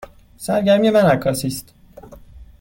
[0.37, 1.73] سرگرمی من عکاسی است.